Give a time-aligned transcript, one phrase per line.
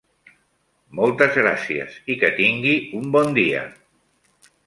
[0.99, 3.61] Moltes gràcies i que tingui un bon dia.